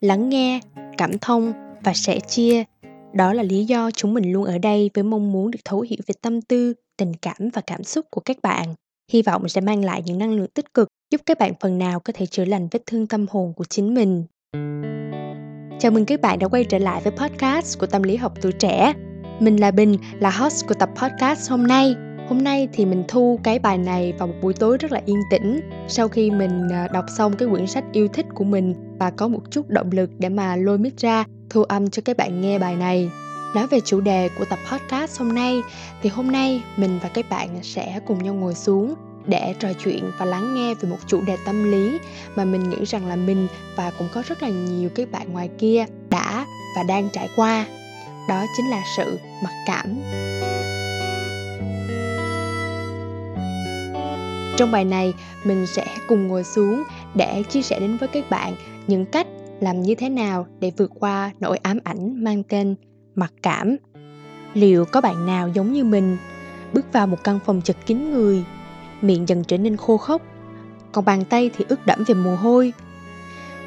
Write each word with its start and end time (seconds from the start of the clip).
lắng 0.00 0.28
nghe, 0.28 0.60
cảm 0.98 1.18
thông 1.18 1.52
và 1.84 1.92
sẻ 1.94 2.20
chia. 2.20 2.64
Đó 3.12 3.32
là 3.32 3.42
lý 3.42 3.64
do 3.64 3.90
chúng 3.90 4.14
mình 4.14 4.32
luôn 4.32 4.44
ở 4.44 4.58
đây 4.58 4.90
với 4.94 5.04
mong 5.04 5.32
muốn 5.32 5.50
được 5.50 5.58
thấu 5.64 5.80
hiểu 5.80 5.98
về 6.06 6.14
tâm 6.22 6.42
tư, 6.42 6.74
tình 6.96 7.12
cảm 7.22 7.48
và 7.52 7.62
cảm 7.66 7.84
xúc 7.84 8.06
của 8.10 8.20
các 8.20 8.36
bạn. 8.42 8.74
Hy 9.12 9.22
vọng 9.22 9.48
sẽ 9.48 9.60
mang 9.60 9.84
lại 9.84 10.02
những 10.04 10.18
năng 10.18 10.32
lượng 10.32 10.46
tích 10.54 10.74
cực, 10.74 10.88
giúp 11.10 11.20
các 11.26 11.38
bạn 11.38 11.52
phần 11.60 11.78
nào 11.78 12.00
có 12.00 12.12
thể 12.16 12.26
chữa 12.26 12.44
lành 12.44 12.68
vết 12.70 12.82
thương 12.86 13.06
tâm 13.06 13.26
hồn 13.30 13.52
của 13.56 13.64
chính 13.64 13.94
mình. 13.94 14.24
Chào 15.78 15.92
mừng 15.92 16.04
các 16.04 16.20
bạn 16.20 16.38
đã 16.38 16.48
quay 16.48 16.64
trở 16.64 16.78
lại 16.78 17.00
với 17.04 17.12
podcast 17.12 17.78
của 17.78 17.86
tâm 17.86 18.02
lý 18.02 18.16
học 18.16 18.32
tuổi 18.42 18.52
trẻ. 18.52 18.92
Mình 19.40 19.56
là 19.56 19.70
bình, 19.70 19.96
là 20.20 20.30
host 20.30 20.66
của 20.68 20.74
tập 20.74 20.90
podcast 20.96 21.50
hôm 21.50 21.66
nay. 21.66 21.94
Hôm 22.28 22.44
nay 22.44 22.68
thì 22.72 22.84
mình 22.84 23.04
thu 23.08 23.40
cái 23.42 23.58
bài 23.58 23.78
này 23.78 24.12
vào 24.18 24.28
một 24.28 24.34
buổi 24.42 24.54
tối 24.54 24.78
rất 24.78 24.92
là 24.92 25.02
yên 25.06 25.18
tĩnh. 25.30 25.60
Sau 25.88 26.08
khi 26.08 26.30
mình 26.30 26.68
à, 26.72 26.88
đọc 26.92 27.04
xong 27.16 27.36
cái 27.36 27.48
quyển 27.48 27.66
sách 27.66 27.84
yêu 27.92 28.08
thích 28.08 28.26
của 28.34 28.44
mình 28.44 28.89
và 29.00 29.10
có 29.10 29.28
một 29.28 29.40
chút 29.50 29.68
động 29.68 29.90
lực 29.92 30.10
để 30.18 30.28
mà 30.28 30.56
lôi 30.56 30.78
mic 30.78 30.96
ra, 30.96 31.24
thu 31.50 31.62
âm 31.62 31.90
cho 31.90 32.02
các 32.04 32.16
bạn 32.16 32.40
nghe 32.40 32.58
bài 32.58 32.76
này. 32.76 33.10
Nói 33.54 33.66
về 33.66 33.80
chủ 33.84 34.00
đề 34.00 34.28
của 34.38 34.44
tập 34.44 34.58
podcast 34.70 35.18
hôm 35.18 35.34
nay, 35.34 35.60
thì 36.02 36.10
hôm 36.10 36.32
nay 36.32 36.62
mình 36.76 36.98
và 37.02 37.08
các 37.14 37.30
bạn 37.30 37.48
sẽ 37.62 38.00
cùng 38.06 38.24
nhau 38.24 38.34
ngồi 38.34 38.54
xuống 38.54 38.94
để 39.26 39.54
trò 39.58 39.68
chuyện 39.84 40.10
và 40.18 40.24
lắng 40.24 40.54
nghe 40.54 40.74
về 40.74 40.88
một 40.88 40.96
chủ 41.06 41.20
đề 41.26 41.36
tâm 41.46 41.72
lý 41.72 41.98
mà 42.36 42.44
mình 42.44 42.70
nghĩ 42.70 42.84
rằng 42.84 43.06
là 43.06 43.16
mình 43.16 43.48
và 43.76 43.92
cũng 43.98 44.08
có 44.14 44.22
rất 44.26 44.42
là 44.42 44.48
nhiều 44.48 44.88
các 44.94 45.10
bạn 45.10 45.32
ngoài 45.32 45.50
kia 45.58 45.84
đã 46.10 46.46
và 46.76 46.82
đang 46.82 47.08
trải 47.12 47.28
qua. 47.36 47.66
Đó 48.28 48.44
chính 48.56 48.70
là 48.70 48.82
sự 48.96 49.18
mặc 49.42 49.52
cảm. 49.66 50.00
Trong 54.56 54.72
bài 54.72 54.84
này, 54.84 55.14
mình 55.44 55.66
sẽ 55.66 55.86
cùng 56.08 56.28
ngồi 56.28 56.44
xuống 56.44 56.82
để 57.14 57.42
chia 57.50 57.62
sẻ 57.62 57.80
đến 57.80 57.96
với 57.96 58.08
các 58.08 58.30
bạn 58.30 58.54
những 58.86 59.06
cách 59.06 59.26
làm 59.60 59.82
như 59.82 59.94
thế 59.94 60.08
nào 60.08 60.46
để 60.60 60.72
vượt 60.76 60.90
qua 60.94 61.30
nỗi 61.40 61.56
ám 61.56 61.78
ảnh 61.84 62.24
mang 62.24 62.42
tên 62.42 62.74
mặc 63.14 63.32
cảm? 63.42 63.76
Liệu 64.54 64.84
có 64.84 65.00
bạn 65.00 65.26
nào 65.26 65.48
giống 65.48 65.72
như 65.72 65.84
mình, 65.84 66.16
bước 66.72 66.92
vào 66.92 67.06
một 67.06 67.24
căn 67.24 67.38
phòng 67.46 67.60
chật 67.64 67.76
kín 67.86 68.12
người, 68.12 68.44
miệng 69.00 69.28
dần 69.28 69.44
trở 69.44 69.58
nên 69.58 69.76
khô 69.76 69.96
khốc, 69.96 70.22
còn 70.92 71.04
bàn 71.04 71.24
tay 71.24 71.50
thì 71.56 71.64
ướt 71.68 71.86
đẫm 71.86 72.04
về 72.06 72.14
mồ 72.14 72.36
hôi? 72.36 72.72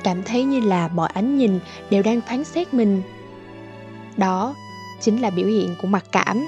Cảm 0.04 0.24
thấy 0.24 0.44
như 0.44 0.60
là 0.60 0.88
mọi 0.88 1.10
ánh 1.14 1.38
nhìn 1.38 1.60
đều 1.90 2.04
đang 2.04 2.22
phán 2.22 2.44
xét 2.44 2.74
mình. 2.74 3.02
Đó 4.18 4.56
chính 5.02 5.22
là 5.22 5.30
biểu 5.30 5.48
hiện 5.48 5.76
của 5.82 5.88
mặc 5.88 6.06
cảm. 6.12 6.48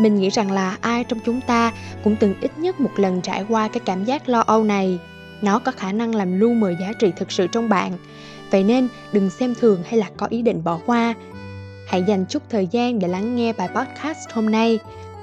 Mình 0.00 0.14
nghĩ 0.14 0.30
rằng 0.30 0.50
là 0.50 0.78
ai 0.80 1.04
trong 1.04 1.18
chúng 1.24 1.40
ta 1.40 1.72
cũng 2.04 2.16
từng 2.20 2.34
ít 2.40 2.58
nhất 2.58 2.80
một 2.80 2.90
lần 2.96 3.20
trải 3.22 3.44
qua 3.48 3.68
cái 3.68 3.80
cảm 3.80 4.04
giác 4.04 4.28
lo 4.28 4.40
âu 4.40 4.64
này 4.64 4.98
nó 5.42 5.58
có 5.58 5.72
khả 5.72 5.92
năng 5.92 6.14
làm 6.14 6.40
lu 6.40 6.54
mờ 6.54 6.74
giá 6.80 6.92
trị 6.98 7.12
thực 7.16 7.32
sự 7.32 7.46
trong 7.46 7.68
bạn. 7.68 7.92
Vậy 8.50 8.64
nên, 8.64 8.88
đừng 9.12 9.30
xem 9.30 9.54
thường 9.54 9.82
hay 9.86 9.98
là 9.98 10.06
có 10.16 10.26
ý 10.30 10.42
định 10.42 10.64
bỏ 10.64 10.80
qua. 10.86 11.14
Hãy 11.86 12.02
dành 12.02 12.24
chút 12.28 12.42
thời 12.50 12.66
gian 12.66 12.98
để 12.98 13.08
lắng 13.08 13.36
nghe 13.36 13.52
bài 13.52 13.68
podcast 13.68 14.30
hôm 14.32 14.50
nay. 14.50 14.78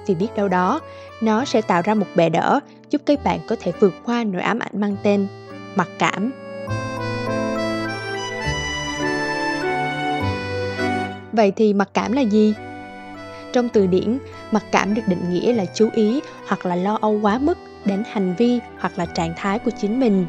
Vì 0.07 0.15
biết 0.15 0.27
đâu 0.35 0.47
đó, 0.47 0.79
nó 1.21 1.45
sẽ 1.45 1.61
tạo 1.61 1.81
ra 1.85 1.93
một 1.93 2.07
bệ 2.15 2.29
đỡ, 2.29 2.59
giúp 2.89 3.01
các 3.05 3.23
bạn 3.23 3.39
có 3.47 3.55
thể 3.59 3.71
vượt 3.79 3.93
qua 4.05 4.23
nỗi 4.23 4.41
ám 4.41 4.59
ảnh 4.59 4.81
mang 4.81 4.95
tên 5.03 5.27
mặc 5.75 5.87
cảm. 5.99 6.31
Vậy 11.31 11.51
thì 11.55 11.73
mặc 11.73 11.89
cảm 11.93 12.11
là 12.11 12.21
gì? 12.21 12.53
Trong 13.53 13.69
từ 13.69 13.87
điển, 13.87 14.17
mặc 14.51 14.63
cảm 14.71 14.93
được 14.93 15.01
định 15.07 15.31
nghĩa 15.31 15.53
là 15.53 15.65
chú 15.65 15.89
ý 15.93 16.21
hoặc 16.47 16.65
là 16.65 16.75
lo 16.75 16.97
âu 17.01 17.19
quá 17.21 17.39
mức 17.41 17.57
đến 17.85 18.03
hành 18.11 18.35
vi 18.37 18.59
hoặc 18.79 18.97
là 18.97 19.05
trạng 19.05 19.33
thái 19.37 19.59
của 19.59 19.71
chính 19.81 19.99
mình. 19.99 20.25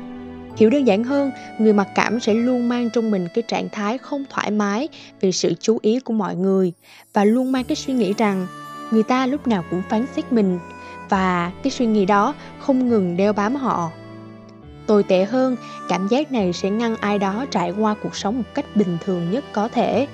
Hiểu 0.57 0.71
đơn 0.71 0.87
giản 0.87 1.05
hơn, 1.05 1.31
người 1.59 1.73
mặc 1.73 1.89
cảm 1.95 2.21
sẽ 2.21 2.35
luôn 2.35 2.69
mang 2.69 2.91
trong 2.91 3.11
mình 3.11 3.29
cái 3.35 3.43
trạng 3.49 3.69
thái 3.69 3.99
không 3.99 4.25
thoải 4.31 4.51
mái 4.51 4.89
vì 5.21 5.33
sự 5.33 5.55
chú 5.61 5.79
ý 5.83 6.01
của 6.01 6.13
mọi 6.13 6.37
người 6.37 6.73
và 7.13 7.25
luôn 7.25 7.53
mang 7.53 7.65
cái 7.65 7.77
suy 7.77 7.95
nghĩ 7.95 8.15
rằng 8.19 8.47
người 8.91 9.03
ta 9.03 9.27
lúc 9.27 9.47
nào 9.47 9.65
cũng 9.71 9.83
phán 9.89 10.07
xét 10.17 10.33
mình 10.33 10.59
và 11.09 11.53
cái 11.63 11.71
suy 11.71 11.87
nghĩ 11.87 12.07
đó 12.07 12.35
không 12.59 12.89
ngừng 12.89 13.17
đeo 13.17 13.33
bám 13.33 13.57
họ. 13.57 13.91
Tồi 14.87 15.03
tệ 15.03 15.25
hơn, 15.25 15.57
cảm 15.89 16.09
giác 16.09 16.33
này 16.33 16.53
sẽ 16.53 16.71
ngăn 16.71 16.97
ai 16.97 17.19
đó 17.19 17.47
trải 17.51 17.71
qua 17.71 17.95
cuộc 18.03 18.17
sống 18.17 18.37
một 18.37 18.45
cách 18.55 18.65
bình 18.75 18.99
thường 19.05 19.31
nhất 19.31 19.45
có 19.53 19.69
thể. 19.69 20.07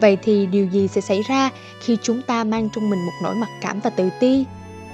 Vậy 0.00 0.18
thì 0.22 0.46
điều 0.46 0.66
gì 0.66 0.88
sẽ 0.88 1.00
xảy 1.00 1.22
ra 1.28 1.50
khi 1.80 1.98
chúng 2.02 2.22
ta 2.22 2.44
mang 2.44 2.68
trong 2.74 2.90
mình 2.90 3.06
một 3.06 3.12
nỗi 3.22 3.34
mặc 3.34 3.48
cảm 3.60 3.80
và 3.80 3.90
tự 3.90 4.08
ti? 4.20 4.44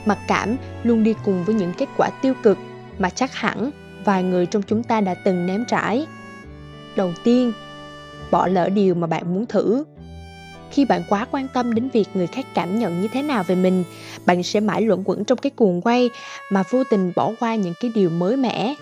Mặc 0.07 0.19
cảm 0.29 0.57
luôn 0.83 1.05
đi 1.05 1.15
cùng 1.25 1.45
với 1.45 1.55
những 1.55 1.73
kết 1.79 1.89
quả 1.97 2.11
tiêu 2.23 2.35
cực 2.43 2.59
mà 2.99 3.11
chắc 3.11 3.35
hẳn 3.35 3.71
vài 4.05 4.23
người 4.23 4.47
trong 4.47 4.63
chúng 4.63 4.83
ta 4.83 5.01
đã 5.01 5.15
từng 5.15 5.47
nếm 5.47 5.65
trải. 5.65 6.07
Đầu 6.97 7.13
tiên, 7.25 7.53
bỏ 8.31 8.47
lỡ 8.47 8.69
điều 8.69 8.95
mà 8.95 9.07
bạn 9.07 9.35
muốn 9.35 9.47
thử. 9.47 9.85
Khi 10.71 10.85
bạn 10.85 11.03
quá 11.09 11.27
quan 11.31 11.49
tâm 11.55 11.75
đến 11.75 11.89
việc 11.93 12.09
người 12.15 12.27
khác 12.27 12.47
cảm 12.55 12.79
nhận 12.79 13.01
như 13.01 13.09
thế 13.13 13.23
nào 13.23 13.43
về 13.43 13.55
mình, 13.55 13.85
bạn 14.27 14.43
sẽ 14.43 14.61
mãi 14.61 14.83
luẩn 14.83 15.03
quẩn 15.05 15.25
trong 15.25 15.39
cái 15.39 15.51
cuồng 15.51 15.81
quay 15.81 16.11
mà 16.53 16.63
vô 16.71 16.85
tình 16.91 17.13
bỏ 17.17 17.33
qua 17.41 17.55
những 17.55 17.75
cái 17.81 17.91
điều 17.95 18.11
mới 18.11 18.37
mẻ. 18.37 18.75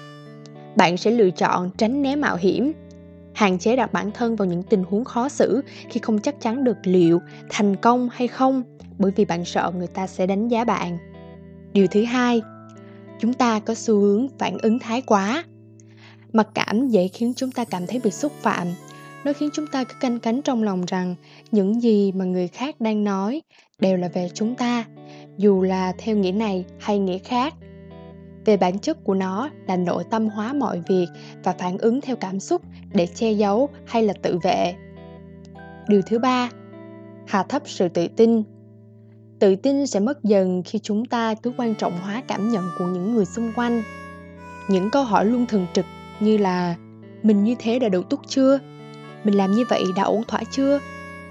Bạn 0.77 0.97
sẽ 0.97 1.11
lựa 1.11 1.31
chọn 1.31 1.71
tránh 1.77 2.03
né 2.03 2.17
mạo 2.17 2.37
hiểm, 2.37 2.73
hạn 3.35 3.59
chế 3.59 3.77
đặt 3.77 3.93
bản 3.93 4.11
thân 4.11 4.37
vào 4.37 4.49
những 4.49 4.63
tình 4.63 4.85
huống 4.91 5.05
khó 5.05 5.29
xử 5.29 5.63
khi 5.91 6.01
không 6.01 6.19
chắc 6.19 6.41
chắn 6.41 6.65
được 6.65 6.77
liệu 6.85 7.21
thành 7.49 7.77
công 7.77 8.09
hay 8.13 8.29
không 8.29 8.63
bởi 8.99 9.13
vì 9.17 9.25
bạn 9.25 9.45
sợ 9.45 9.73
người 9.77 9.87
ta 9.87 10.07
sẽ 10.07 10.27
đánh 10.27 10.49
giá 10.49 10.65
bạn. 10.65 10.99
Điều 11.73 11.87
thứ 11.87 12.05
hai, 12.05 12.43
chúng 13.19 13.33
ta 13.33 13.61
có 13.61 13.75
xu 13.75 14.01
hướng 14.01 14.29
phản 14.39 14.59
ứng 14.59 14.79
thái 14.79 15.03
quá. 15.03 15.45
Mặc 16.33 16.49
cảm 16.55 16.89
dễ 16.89 17.09
khiến 17.09 17.33
chúng 17.37 17.51
ta 17.51 17.65
cảm 17.65 17.87
thấy 17.87 18.01
bị 18.05 18.11
xúc 18.11 18.33
phạm, 18.33 18.67
nó 19.25 19.33
khiến 19.33 19.51
chúng 19.53 19.67
ta 19.67 19.85
cứ 19.85 19.95
canh 20.01 20.19
cánh 20.19 20.43
trong 20.43 20.63
lòng 20.63 20.85
rằng 20.87 21.15
những 21.51 21.81
gì 21.83 22.13
mà 22.13 22.25
người 22.25 22.49
khác 22.49 22.81
đang 22.81 23.05
nói 23.05 23.43
đều 23.79 23.97
là 23.97 24.09
về 24.09 24.29
chúng 24.35 24.55
ta, 24.55 24.85
dù 25.39 25.63
là 25.63 25.93
theo 25.99 26.17
nghĩa 26.17 26.33
này 26.33 26.65
hay 26.79 26.99
nghĩa 26.99 27.19
khác. 27.19 27.55
Về 28.45 28.57
bản 28.57 28.79
chất 28.79 29.05
của 29.05 29.15
nó 29.15 29.51
là 29.67 29.77
nội 29.77 30.05
tâm 30.11 30.29
hóa 30.29 30.53
mọi 30.53 30.83
việc 30.89 31.07
và 31.45 31.53
phản 31.53 31.79
ứng 31.79 32.01
theo 32.01 32.17
cảm 32.17 32.41
xúc 32.41 32.63
để 32.93 33.07
che 33.07 33.33
giấu 33.33 33.69
hay 33.87 34.03
là 34.03 34.15
tự 34.23 34.39
vệ. 34.43 34.75
Điều 35.89 36.03
thứ 36.03 36.19
ba, 36.19 36.51
hạ 37.27 37.43
thấp 37.43 37.63
sự 37.65 37.89
tự 37.89 38.09
tin 38.17 38.43
tự 39.39 39.57
tin 39.57 39.87
sẽ 39.87 40.01
mất 40.01 40.25
dần 40.25 40.63
khi 40.63 40.79
chúng 40.79 41.05
ta 41.05 41.35
cứ 41.35 41.53
quan 41.57 41.75
trọng 41.75 41.99
hóa 42.01 42.23
cảm 42.29 42.53
nhận 42.53 42.69
của 42.79 42.85
những 42.85 43.15
người 43.15 43.25
xung 43.25 43.53
quanh. 43.57 43.83
Những 44.69 44.91
câu 44.91 45.05
hỏi 45.05 45.25
luôn 45.25 45.47
thường 45.47 45.67
trực 45.75 45.85
như 46.21 46.37
là, 46.37 46.75
mình 47.23 47.45
như 47.45 47.55
thế 47.59 47.79
đã 47.79 47.89
đủ 47.89 48.03
tốt 48.03 48.21
chưa? 48.29 48.59
Mình 49.25 49.37
làm 49.37 49.53
như 49.53 49.65
vậy 49.69 49.85
đã 49.97 50.03
ổn 50.03 50.23
thỏa 50.29 50.41
chưa? 50.51 50.81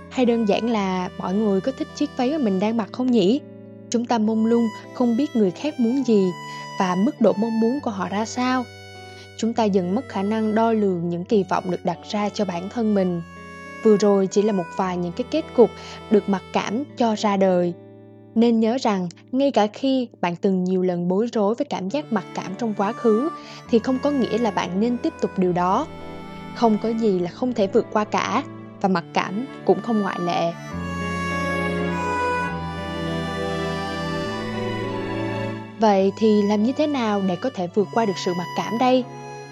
Hay 0.09 0.25
đơn 0.25 0.47
giản 0.47 0.69
là, 0.69 1.09
mọi 1.17 1.33
người 1.33 1.61
có 1.61 1.71
thích 1.77 1.87
chiếc 1.95 2.09
váy 2.17 2.31
mà 2.31 2.37
mình 2.37 2.59
đang 2.59 2.77
mặc 2.77 2.89
không 2.91 3.11
nhỉ? 3.11 3.41
Chúng 3.89 4.05
ta 4.05 4.17
mông 4.17 4.45
lung, 4.45 4.67
không 4.93 5.17
biết 5.17 5.35
người 5.35 5.51
khác 5.51 5.79
muốn 5.79 6.03
gì 6.07 6.31
và 6.79 6.95
mức 6.95 7.21
độ 7.21 7.33
mong 7.37 7.59
muốn 7.59 7.79
của 7.79 7.91
họ 7.91 8.09
ra 8.09 8.25
sao? 8.25 8.63
Chúng 9.37 9.53
ta 9.53 9.63
dần 9.63 9.95
mất 9.95 10.09
khả 10.09 10.23
năng 10.23 10.55
đo 10.55 10.71
lường 10.71 11.09
những 11.09 11.25
kỳ 11.25 11.43
vọng 11.49 11.71
được 11.71 11.85
đặt 11.85 11.97
ra 12.09 12.29
cho 12.29 12.45
bản 12.45 12.69
thân 12.69 12.95
mình. 12.95 13.21
Vừa 13.83 13.97
rồi 13.97 14.27
chỉ 14.27 14.41
là 14.41 14.53
một 14.53 14.65
vài 14.77 14.97
những 14.97 15.11
cái 15.11 15.25
kết 15.31 15.45
cục 15.55 15.69
được 16.11 16.29
mặc 16.29 16.41
cảm 16.53 16.83
cho 16.97 17.15
ra 17.15 17.37
đời 17.37 17.73
nên 18.35 18.59
nhớ 18.59 18.77
rằng 18.81 19.09
ngay 19.31 19.51
cả 19.51 19.67
khi 19.67 20.07
bạn 20.21 20.35
từng 20.35 20.63
nhiều 20.63 20.81
lần 20.81 21.07
bối 21.07 21.27
rối 21.33 21.55
với 21.55 21.65
cảm 21.65 21.89
giác 21.89 22.13
mặc 22.13 22.25
cảm 22.35 22.55
trong 22.57 22.73
quá 22.77 22.91
khứ 22.91 23.29
thì 23.69 23.79
không 23.79 23.99
có 24.03 24.11
nghĩa 24.11 24.37
là 24.37 24.51
bạn 24.51 24.79
nên 24.79 24.97
tiếp 24.97 25.13
tục 25.21 25.31
điều 25.37 25.53
đó 25.53 25.87
không 26.55 26.77
có 26.83 26.89
gì 26.89 27.19
là 27.19 27.29
không 27.29 27.53
thể 27.53 27.67
vượt 27.67 27.85
qua 27.91 28.03
cả 28.03 28.43
và 28.81 28.89
mặc 28.89 29.03
cảm 29.13 29.45
cũng 29.65 29.81
không 29.81 30.01
ngoại 30.01 30.19
lệ 30.25 30.53
Vậy 35.79 36.11
thì 36.17 36.41
làm 36.41 36.63
như 36.63 36.71
thế 36.71 36.87
nào 36.87 37.21
để 37.27 37.35
có 37.35 37.49
thể 37.55 37.67
vượt 37.73 37.87
qua 37.93 38.05
được 38.05 38.17
sự 38.25 38.33
mặc 38.33 38.47
cảm 38.57 38.77
đây? 38.79 39.03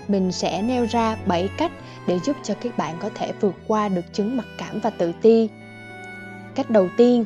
Mình 0.07 0.31
sẽ 0.31 0.61
nêu 0.61 0.85
ra 0.85 1.17
7 1.25 1.49
cách 1.57 1.71
để 2.07 2.19
giúp 2.19 2.35
cho 2.43 2.53
các 2.53 2.77
bạn 2.77 2.95
có 2.99 3.09
thể 3.15 3.31
vượt 3.41 3.55
qua 3.67 3.87
được 3.87 4.13
chứng 4.13 4.37
mặc 4.37 4.45
cảm 4.57 4.79
và 4.79 4.89
tự 4.89 5.11
ti. 5.21 5.49
Cách 6.55 6.69
đầu 6.69 6.87
tiên, 6.97 7.25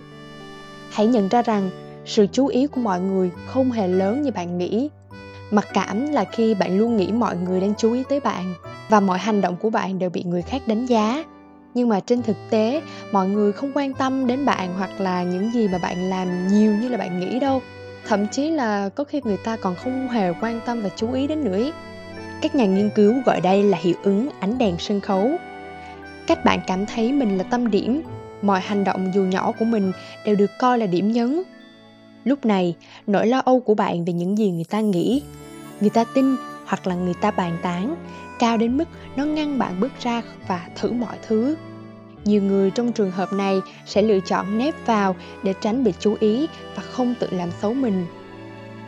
hãy 0.92 1.08
nhận 1.08 1.28
ra 1.28 1.42
rằng 1.42 1.70
sự 2.06 2.28
chú 2.32 2.48
ý 2.48 2.68
của 2.68 2.82
mọi 2.82 3.02
người 3.02 3.32
không 3.48 3.72
hề 3.72 3.88
lớn 3.88 4.22
như 4.22 4.32
bạn 4.32 4.58
nghĩ. 4.58 4.90
Mặc 5.52 5.68
cảm 5.74 6.12
là 6.12 6.24
khi 6.24 6.54
bạn 6.54 6.78
luôn 6.78 6.98
nghĩ 6.98 7.12
mọi 7.12 7.38
người 7.38 7.62
đang 7.62 7.74
chú 7.78 7.94
ý 7.94 8.04
tới 8.10 8.20
bạn 8.20 8.54
và 8.90 9.00
mọi 9.00 9.18
hành 9.18 9.42
động 9.42 9.56
của 9.62 9.70
bạn 9.70 10.00
đều 10.00 10.10
bị 10.10 10.24
người 10.24 10.42
khác 10.42 10.62
đánh 10.68 10.86
giá. 10.86 11.24
Nhưng 11.74 11.90
mà 11.90 12.00
trên 12.00 12.22
thực 12.22 12.38
tế, 12.50 12.82
mọi 13.12 13.28
người 13.28 13.52
không 13.52 13.72
quan 13.76 13.94
tâm 13.94 14.28
đến 14.28 14.46
bạn 14.46 14.74
hoặc 14.78 15.00
là 15.00 15.24
những 15.24 15.52
gì 15.52 15.68
mà 15.68 15.78
bạn 15.78 16.10
làm 16.10 16.48
nhiều 16.48 16.72
như 16.72 16.90
là 16.90 16.98
bạn 16.98 17.20
nghĩ 17.20 17.40
đâu 17.40 17.62
thậm 18.08 18.28
chí 18.28 18.50
là 18.50 18.90
có 18.90 19.04
khi 19.04 19.22
người 19.24 19.38
ta 19.38 19.56
còn 19.56 19.76
không 19.76 20.10
hề 20.10 20.34
quan 20.42 20.60
tâm 20.66 20.82
và 20.82 20.90
chú 20.96 21.14
ý 21.14 21.28
đến 21.28 21.44
nữa 21.44 21.58
ý. 21.58 21.72
các 22.42 22.56
nhà 22.56 22.66
nghiên 22.66 22.90
cứu 22.90 23.14
gọi 23.26 23.42
đây 23.42 23.64
là 23.64 23.78
hiệu 23.82 23.96
ứng 24.04 24.30
ánh 24.40 24.58
đèn 24.58 24.76
sân 24.80 25.02
khấu 25.02 25.32
cách 26.28 26.46
bạn 26.46 26.60
cảm 26.68 26.86
thấy 26.86 27.12
mình 27.12 27.38
là 27.38 27.44
tâm 27.44 27.72
điểm 27.72 28.02
mọi 28.48 28.60
hành 28.60 28.84
động 28.84 29.12
dù 29.14 29.24
nhỏ 29.24 29.52
của 29.52 29.66
mình 29.66 29.92
đều 30.26 30.36
được 30.36 30.52
coi 30.60 30.80
là 30.80 30.86
điểm 30.86 31.12
nhấn. 31.12 31.44
Lúc 32.24 32.46
này, 32.46 32.76
nỗi 33.08 33.28
lo 33.28 33.40
âu 33.46 33.60
của 33.60 33.76
bạn 33.76 34.06
về 34.06 34.14
những 34.14 34.38
gì 34.38 34.52
người 34.52 34.64
ta 34.64 34.80
nghĩ, 34.80 35.22
người 35.82 35.90
ta 35.90 36.04
tin 36.04 36.36
hoặc 36.66 36.88
là 36.88 36.96
người 36.96 37.14
ta 37.14 37.32
bàn 37.32 37.58
tán 37.62 37.96
cao 38.40 38.58
đến 38.58 38.78
mức 38.78 38.86
nó 39.16 39.26
ngăn 39.26 39.60
bạn 39.60 39.80
bước 39.80 39.92
ra 40.00 40.22
và 40.48 40.68
thử 40.76 40.92
mọi 40.92 41.18
thứ. 41.28 41.56
Nhiều 42.24 42.42
người 42.42 42.72
trong 42.72 42.92
trường 42.92 43.12
hợp 43.12 43.34
này 43.34 43.60
sẽ 43.86 44.02
lựa 44.02 44.20
chọn 44.20 44.58
nép 44.58 44.76
vào 44.86 45.16
để 45.44 45.54
tránh 45.62 45.84
bị 45.84 45.94
chú 46.00 46.16
ý 46.20 46.48
và 46.76 46.84
không 46.84 47.16
tự 47.20 47.28
làm 47.32 47.50
xấu 47.62 47.74
mình. 47.74 48.06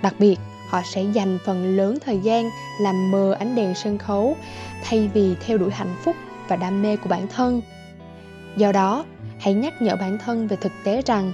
Đặc 0.01 0.13
biệt, 0.19 0.39
họ 0.69 0.81
sẽ 0.85 1.03
dành 1.03 1.37
phần 1.45 1.77
lớn 1.77 1.97
thời 2.05 2.19
gian 2.19 2.49
làm 2.81 3.11
mờ 3.11 3.35
ánh 3.39 3.55
đèn 3.55 3.75
sân 3.75 3.97
khấu 3.97 4.37
thay 4.83 5.09
vì 5.13 5.35
theo 5.45 5.57
đuổi 5.57 5.71
hạnh 5.71 5.95
phúc 6.03 6.15
và 6.47 6.55
đam 6.55 6.81
mê 6.81 6.95
của 6.95 7.09
bản 7.09 7.27
thân. 7.27 7.61
Do 8.57 8.71
đó 8.71 9.05
hãy 9.39 9.53
nhắc 9.53 9.81
nhở 9.81 9.95
bản 9.95 10.17
thân 10.17 10.47
về 10.47 10.55
thực 10.55 10.71
tế 10.83 11.01
rằng, 11.05 11.31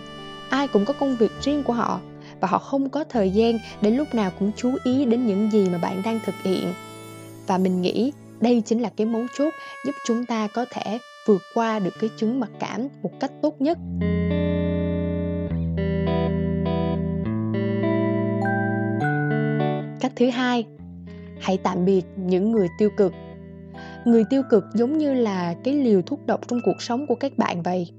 ai 0.49 0.67
cũng 0.67 0.85
có 0.85 0.93
công 0.93 1.15
việc 1.15 1.31
riêng 1.41 1.63
của 1.63 1.73
họ 1.73 1.99
và 2.39 2.47
họ 2.47 2.57
không 2.57 2.89
có 2.89 3.03
thời 3.03 3.29
gian 3.29 3.57
để 3.81 3.91
lúc 3.91 4.15
nào 4.15 4.31
cũng 4.39 4.51
chú 4.57 4.75
ý 4.83 5.05
đến 5.05 5.27
những 5.27 5.51
gì 5.51 5.69
mà 5.69 5.77
bạn 5.77 6.01
đang 6.05 6.19
thực 6.25 6.35
hiện. 6.43 6.73
Và 7.47 7.57
mình 7.57 7.81
nghĩ 7.81 8.11
đây 8.39 8.63
chính 8.65 8.81
là 8.81 8.89
cái 8.97 9.07
mấu 9.07 9.25
chốt 9.37 9.53
giúp 9.85 9.95
chúng 10.07 10.25
ta 10.25 10.47
có 10.47 10.65
thể 10.71 10.99
vượt 11.27 11.41
qua 11.53 11.79
được 11.79 11.93
cái 12.01 12.09
chứng 12.17 12.39
mặc 12.39 12.49
cảm 12.59 12.87
một 13.03 13.11
cách 13.19 13.31
tốt 13.41 13.61
nhất. 13.61 13.77
Cách 19.99 20.11
thứ 20.15 20.29
hai, 20.29 20.65
hãy 21.41 21.57
tạm 21.63 21.85
biệt 21.85 22.03
những 22.15 22.51
người 22.51 22.67
tiêu 22.77 22.89
cực 22.97 23.13
người 24.05 24.23
tiêu 24.29 24.43
cực 24.49 24.65
giống 24.73 24.97
như 24.97 25.13
là 25.13 25.55
cái 25.63 25.73
liều 25.73 26.01
thuốc 26.01 26.25
độc 26.25 26.47
trong 26.47 26.59
cuộc 26.65 26.81
sống 26.81 27.07
của 27.07 27.15
các 27.15 27.37
bạn 27.37 27.61
vậy. 27.61 27.91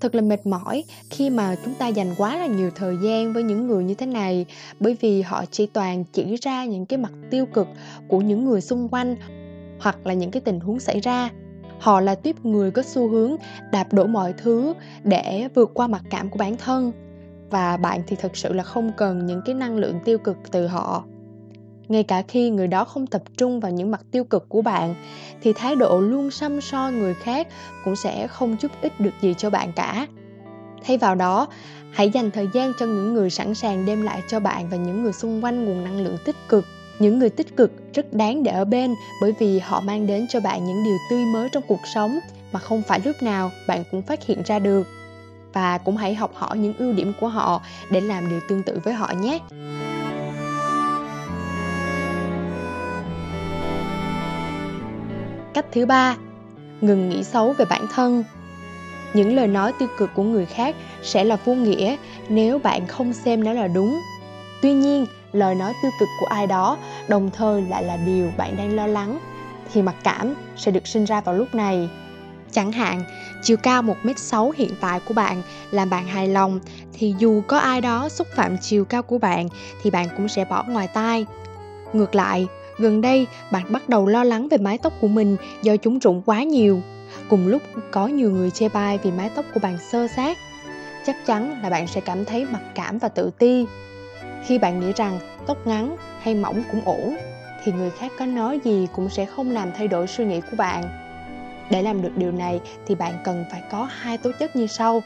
Thật 0.00 0.14
là 0.14 0.22
mệt 0.22 0.46
mỏi 0.46 0.84
khi 1.10 1.30
mà 1.30 1.56
chúng 1.64 1.74
ta 1.74 1.88
dành 1.88 2.14
quá 2.16 2.36
là 2.36 2.46
nhiều 2.46 2.70
thời 2.74 2.96
gian 3.02 3.32
với 3.32 3.42
những 3.42 3.66
người 3.66 3.84
như 3.84 3.94
thế 3.94 4.06
này, 4.06 4.46
bởi 4.80 4.96
vì 5.00 5.22
họ 5.22 5.44
chỉ 5.50 5.66
toàn 5.66 6.04
chỉ 6.12 6.36
ra 6.36 6.64
những 6.64 6.86
cái 6.86 6.98
mặt 6.98 7.12
tiêu 7.30 7.46
cực 7.46 7.68
của 8.08 8.20
những 8.20 8.44
người 8.44 8.60
xung 8.60 8.88
quanh 8.88 9.16
hoặc 9.80 10.06
là 10.06 10.14
những 10.14 10.30
cái 10.30 10.40
tình 10.40 10.60
huống 10.60 10.80
xảy 10.80 11.00
ra. 11.00 11.30
Họ 11.78 12.00
là 12.00 12.14
tiếp 12.14 12.36
người 12.44 12.70
có 12.70 12.82
xu 12.82 13.08
hướng 13.08 13.36
đạp 13.72 13.92
đổ 13.92 14.06
mọi 14.06 14.34
thứ 14.42 14.74
để 15.04 15.48
vượt 15.54 15.70
qua 15.74 15.86
mặc 15.86 16.02
cảm 16.10 16.30
của 16.30 16.38
bản 16.38 16.56
thân, 16.56 16.92
và 17.50 17.76
bạn 17.76 18.02
thì 18.06 18.16
thật 18.16 18.36
sự 18.36 18.52
là 18.52 18.62
không 18.62 18.92
cần 18.96 19.26
những 19.26 19.40
cái 19.44 19.54
năng 19.54 19.76
lượng 19.76 20.00
tiêu 20.04 20.18
cực 20.18 20.36
từ 20.50 20.66
họ 20.66 21.04
ngay 21.90 22.02
cả 22.02 22.22
khi 22.28 22.50
người 22.50 22.66
đó 22.66 22.84
không 22.84 23.06
tập 23.06 23.22
trung 23.36 23.60
vào 23.60 23.72
những 23.72 23.90
mặt 23.90 24.00
tiêu 24.10 24.24
cực 24.24 24.48
của 24.48 24.62
bạn, 24.62 24.94
thì 25.42 25.52
thái 25.52 25.76
độ 25.76 26.00
luôn 26.00 26.30
xăm 26.30 26.60
soi 26.60 26.92
người 26.92 27.14
khác 27.14 27.48
cũng 27.84 27.96
sẽ 27.96 28.26
không 28.26 28.56
giúp 28.60 28.72
ích 28.82 29.00
được 29.00 29.10
gì 29.20 29.34
cho 29.38 29.50
bạn 29.50 29.72
cả. 29.72 30.06
Thay 30.84 30.98
vào 30.98 31.14
đó, 31.14 31.48
hãy 31.92 32.10
dành 32.10 32.30
thời 32.30 32.48
gian 32.54 32.72
cho 32.78 32.86
những 32.86 33.14
người 33.14 33.30
sẵn 33.30 33.54
sàng 33.54 33.86
đem 33.86 34.02
lại 34.02 34.22
cho 34.28 34.40
bạn 34.40 34.68
và 34.70 34.76
những 34.76 35.02
người 35.02 35.12
xung 35.12 35.44
quanh 35.44 35.64
nguồn 35.64 35.84
năng 35.84 36.00
lượng 36.00 36.16
tích 36.24 36.36
cực. 36.48 36.64
Những 36.98 37.18
người 37.18 37.30
tích 37.30 37.56
cực 37.56 37.72
rất 37.94 38.12
đáng 38.12 38.42
để 38.42 38.52
ở 38.52 38.64
bên 38.64 38.94
bởi 39.22 39.32
vì 39.38 39.58
họ 39.58 39.80
mang 39.80 40.06
đến 40.06 40.26
cho 40.28 40.40
bạn 40.40 40.64
những 40.64 40.84
điều 40.84 40.96
tươi 41.10 41.24
mới 41.24 41.48
trong 41.48 41.62
cuộc 41.68 41.80
sống 41.94 42.18
mà 42.52 42.60
không 42.60 42.82
phải 42.82 43.00
lúc 43.04 43.16
nào 43.22 43.50
bạn 43.66 43.84
cũng 43.90 44.02
phát 44.02 44.26
hiện 44.26 44.42
ra 44.46 44.58
được. 44.58 44.86
Và 45.52 45.78
cũng 45.78 45.96
hãy 45.96 46.14
học 46.14 46.30
hỏi 46.34 46.58
những 46.58 46.74
ưu 46.78 46.92
điểm 46.92 47.12
của 47.20 47.28
họ 47.28 47.62
để 47.90 48.00
làm 48.00 48.30
điều 48.30 48.40
tương 48.48 48.62
tự 48.62 48.80
với 48.84 48.94
họ 48.94 49.12
nhé. 49.20 49.38
Cách 55.54 55.66
thứ 55.72 55.86
ba, 55.86 56.16
ngừng 56.80 57.08
nghĩ 57.08 57.24
xấu 57.24 57.52
về 57.52 57.64
bản 57.64 57.86
thân. 57.94 58.24
Những 59.14 59.36
lời 59.36 59.46
nói 59.46 59.72
tiêu 59.78 59.88
cực 59.98 60.10
của 60.14 60.22
người 60.22 60.46
khác 60.46 60.76
sẽ 61.02 61.24
là 61.24 61.36
vô 61.44 61.54
nghĩa 61.54 61.96
nếu 62.28 62.58
bạn 62.58 62.86
không 62.86 63.12
xem 63.12 63.44
nó 63.44 63.52
là 63.52 63.68
đúng. 63.68 64.00
Tuy 64.62 64.72
nhiên, 64.72 65.06
lời 65.32 65.54
nói 65.54 65.72
tiêu 65.82 65.90
cực 66.00 66.08
của 66.20 66.26
ai 66.26 66.46
đó 66.46 66.78
đồng 67.08 67.30
thời 67.30 67.62
lại 67.62 67.84
là 67.84 67.96
điều 67.96 68.32
bạn 68.36 68.56
đang 68.56 68.76
lo 68.76 68.86
lắng, 68.86 69.18
thì 69.72 69.82
mặc 69.82 69.94
cảm 70.04 70.34
sẽ 70.56 70.70
được 70.70 70.86
sinh 70.86 71.04
ra 71.04 71.20
vào 71.20 71.34
lúc 71.34 71.54
này. 71.54 71.88
Chẳng 72.52 72.72
hạn, 72.72 73.02
chiều 73.42 73.56
cao 73.56 73.82
1m6 73.82 74.50
hiện 74.56 74.70
tại 74.80 75.00
của 75.08 75.14
bạn 75.14 75.42
làm 75.70 75.90
bạn 75.90 76.06
hài 76.06 76.28
lòng, 76.28 76.60
thì 76.92 77.14
dù 77.18 77.42
có 77.46 77.58
ai 77.58 77.80
đó 77.80 78.08
xúc 78.08 78.26
phạm 78.34 78.58
chiều 78.58 78.84
cao 78.84 79.02
của 79.02 79.18
bạn, 79.18 79.48
thì 79.82 79.90
bạn 79.90 80.08
cũng 80.16 80.28
sẽ 80.28 80.44
bỏ 80.44 80.64
ngoài 80.68 80.88
tai. 80.88 81.26
Ngược 81.92 82.14
lại 82.14 82.46
gần 82.80 83.00
đây, 83.00 83.26
bạn 83.50 83.72
bắt 83.72 83.88
đầu 83.88 84.06
lo 84.06 84.24
lắng 84.24 84.48
về 84.48 84.58
mái 84.58 84.78
tóc 84.78 84.92
của 85.00 85.08
mình 85.08 85.36
do 85.62 85.76
chúng 85.76 85.98
rụng 85.98 86.22
quá 86.26 86.42
nhiều. 86.42 86.80
Cùng 87.28 87.46
lúc, 87.46 87.62
có 87.90 88.06
nhiều 88.06 88.30
người 88.30 88.50
chê 88.50 88.68
bai 88.68 88.98
vì 89.02 89.10
mái 89.10 89.30
tóc 89.34 89.44
của 89.54 89.60
bạn 89.60 89.78
sơ 89.78 90.06
sát. 90.16 90.38
Chắc 91.06 91.26
chắn 91.26 91.62
là 91.62 91.70
bạn 91.70 91.86
sẽ 91.86 92.00
cảm 92.00 92.24
thấy 92.24 92.46
mặc 92.52 92.62
cảm 92.74 92.98
và 92.98 93.08
tự 93.08 93.30
ti. 93.38 93.66
Khi 94.46 94.58
bạn 94.58 94.80
nghĩ 94.80 94.92
rằng 94.96 95.18
tóc 95.46 95.66
ngắn 95.66 95.96
hay 96.20 96.34
mỏng 96.34 96.62
cũng 96.70 96.80
ổn, 96.84 97.16
thì 97.64 97.72
người 97.72 97.90
khác 97.90 98.12
có 98.18 98.26
nói 98.26 98.60
gì 98.64 98.86
cũng 98.92 99.08
sẽ 99.08 99.24
không 99.24 99.50
làm 99.50 99.72
thay 99.76 99.88
đổi 99.88 100.06
suy 100.06 100.24
nghĩ 100.24 100.40
của 100.40 100.56
bạn. 100.56 100.84
Để 101.70 101.82
làm 101.82 102.02
được 102.02 102.16
điều 102.16 102.32
này, 102.32 102.60
thì 102.86 102.94
bạn 102.94 103.14
cần 103.24 103.44
phải 103.50 103.62
có 103.70 103.88
hai 103.90 104.18
tố 104.18 104.30
chất 104.38 104.56
như 104.56 104.66
sau. 104.66 105.02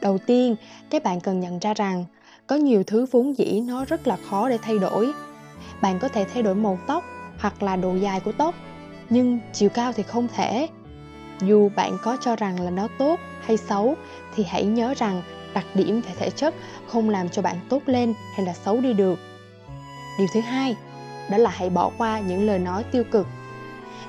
Đầu 0.00 0.18
tiên 0.18 0.56
các 0.90 1.02
bạn 1.02 1.20
cần 1.20 1.40
nhận 1.40 1.58
ra 1.58 1.74
rằng 1.74 2.04
có 2.46 2.56
nhiều 2.56 2.82
thứ 2.86 3.06
vốn 3.10 3.38
dĩ 3.38 3.60
nó 3.60 3.84
rất 3.84 4.08
là 4.08 4.16
khó 4.30 4.48
để 4.48 4.58
thay 4.62 4.78
đổi 4.78 5.12
bạn 5.82 5.98
có 5.98 6.08
thể 6.08 6.24
thay 6.24 6.42
đổi 6.42 6.54
màu 6.54 6.78
tóc 6.86 7.04
hoặc 7.38 7.62
là 7.62 7.76
độ 7.76 7.94
dài 7.94 8.20
của 8.20 8.32
tóc, 8.32 8.54
nhưng 9.10 9.40
chiều 9.52 9.68
cao 9.68 9.92
thì 9.92 10.02
không 10.02 10.28
thể. 10.28 10.68
Dù 11.40 11.70
bạn 11.76 11.98
có 12.02 12.16
cho 12.20 12.36
rằng 12.36 12.60
là 12.60 12.70
nó 12.70 12.88
tốt 12.98 13.20
hay 13.40 13.56
xấu, 13.56 13.94
thì 14.34 14.44
hãy 14.44 14.64
nhớ 14.64 14.94
rằng 14.96 15.22
đặc 15.54 15.64
điểm 15.74 16.00
về 16.00 16.10
thể 16.18 16.30
chất 16.30 16.54
không 16.86 17.10
làm 17.10 17.28
cho 17.28 17.42
bạn 17.42 17.56
tốt 17.68 17.82
lên 17.86 18.14
hay 18.36 18.46
là 18.46 18.52
xấu 18.52 18.80
đi 18.80 18.92
được. 18.92 19.18
Điều 20.18 20.26
thứ 20.34 20.40
hai, 20.40 20.76
đó 21.30 21.38
là 21.38 21.50
hãy 21.50 21.70
bỏ 21.70 21.90
qua 21.98 22.20
những 22.20 22.46
lời 22.46 22.58
nói 22.58 22.84
tiêu 22.84 23.04
cực. 23.10 23.26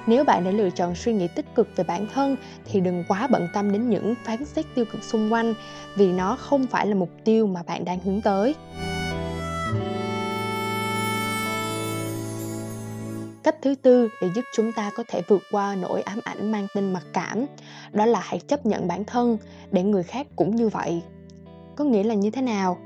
Nếu 0.07 0.23
bạn 0.23 0.43
đã 0.43 0.51
lựa 0.51 0.69
chọn 0.69 0.95
suy 0.95 1.13
nghĩ 1.13 1.27
tích 1.35 1.55
cực 1.55 1.67
về 1.75 1.83
bản 1.83 2.07
thân, 2.13 2.35
thì 2.65 2.79
đừng 2.79 3.03
quá 3.07 3.27
bận 3.27 3.47
tâm 3.53 3.71
đến 3.71 3.89
những 3.89 4.15
phán 4.23 4.45
xét 4.45 4.65
tiêu 4.75 4.85
cực 4.91 5.03
xung 5.03 5.33
quanh, 5.33 5.53
vì 5.95 6.11
nó 6.11 6.35
không 6.35 6.67
phải 6.67 6.87
là 6.87 6.95
mục 6.95 7.09
tiêu 7.25 7.47
mà 7.47 7.63
bạn 7.63 7.85
đang 7.85 7.99
hướng 7.99 8.21
tới. 8.21 8.55
Cách 13.43 13.55
thứ 13.61 13.75
tư 13.75 14.09
để 14.21 14.29
giúp 14.35 14.45
chúng 14.55 14.71
ta 14.71 14.91
có 14.95 15.03
thể 15.07 15.21
vượt 15.27 15.41
qua 15.51 15.75
nỗi 15.75 16.01
ám 16.01 16.19
ảnh 16.23 16.51
mang 16.51 16.67
tên 16.75 16.93
mặc 16.93 17.03
cảm, 17.13 17.45
đó 17.91 18.05
là 18.05 18.19
hãy 18.19 18.39
chấp 18.39 18.65
nhận 18.65 18.87
bản 18.87 19.05
thân 19.05 19.37
để 19.71 19.83
người 19.83 20.03
khác 20.03 20.27
cũng 20.35 20.55
như 20.55 20.69
vậy. 20.69 21.01
Có 21.75 21.83
nghĩa 21.83 22.03
là 22.03 22.13
như 22.13 22.31
thế 22.31 22.41
nào? 22.41 22.77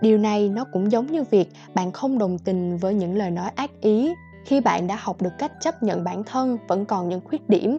Điều 0.00 0.18
này 0.18 0.48
nó 0.48 0.64
cũng 0.72 0.92
giống 0.92 1.06
như 1.06 1.24
việc 1.30 1.48
bạn 1.74 1.92
không 1.92 2.18
đồng 2.18 2.38
tình 2.38 2.76
với 2.76 2.94
những 2.94 3.16
lời 3.16 3.30
nói 3.30 3.50
ác 3.54 3.70
ý. 3.80 4.12
Khi 4.44 4.60
bạn 4.60 4.86
đã 4.86 4.96
học 5.00 5.22
được 5.22 5.32
cách 5.38 5.52
chấp 5.60 5.82
nhận 5.82 6.04
bản 6.04 6.24
thân 6.24 6.58
vẫn 6.68 6.84
còn 6.84 7.08
những 7.08 7.20
khuyết 7.24 7.48
điểm, 7.48 7.76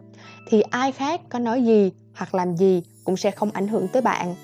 thì 0.47 0.61
ai 0.61 0.91
khác 0.91 1.21
có 1.29 1.39
nói 1.39 1.63
gì 1.63 1.91
hoặc 2.15 2.35
làm 2.35 2.57
gì 2.57 2.83
cũng 3.03 3.17
sẽ 3.17 3.31
không 3.31 3.51
ảnh 3.51 3.67
hưởng 3.67 3.87
tới 3.87 4.01
bạn. 4.01 4.35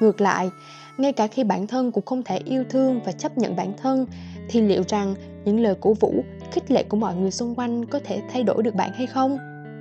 Ngược 0.00 0.20
lại, 0.20 0.50
ngay 0.98 1.12
cả 1.12 1.26
khi 1.26 1.44
bản 1.44 1.66
thân 1.66 1.92
cũng 1.92 2.04
không 2.04 2.22
thể 2.22 2.38
yêu 2.44 2.64
thương 2.70 3.00
và 3.04 3.12
chấp 3.12 3.38
nhận 3.38 3.56
bản 3.56 3.72
thân, 3.82 4.06
thì 4.48 4.60
liệu 4.60 4.82
rằng 4.88 5.14
những 5.44 5.60
lời 5.60 5.74
cổ 5.80 5.94
vũ, 6.00 6.24
khích 6.52 6.70
lệ 6.70 6.82
của 6.82 6.96
mọi 6.96 7.16
người 7.16 7.30
xung 7.30 7.54
quanh 7.54 7.86
có 7.86 8.00
thể 8.04 8.22
thay 8.32 8.42
đổi 8.42 8.62
được 8.62 8.74
bạn 8.74 8.92
hay 8.92 9.06
không? 9.06 9.38